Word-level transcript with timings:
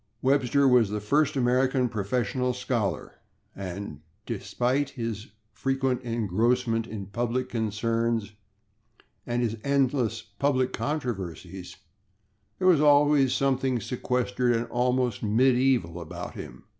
Webster 0.23 0.67
was 0.67 0.89
the 0.89 0.99
first 0.99 1.35
American 1.35 1.87
professional 1.87 2.55
scholar, 2.55 3.19
and 3.55 3.99
despite 4.25 4.89
his 4.89 5.27
frequent 5.51 6.01
engrossment 6.01 6.87
in 6.87 7.05
public 7.05 7.49
concerns 7.49 8.31
and 9.27 9.43
his 9.43 9.57
endless 9.63 10.23
public 10.23 10.73
controversies, 10.73 11.77
there 12.57 12.67
was 12.67 12.81
always 12.81 13.31
something 13.31 13.79
sequestered 13.79 14.55
and 14.55 14.65
almost 14.69 15.21
medieval 15.21 16.01
about 16.01 16.33
him. 16.33 16.63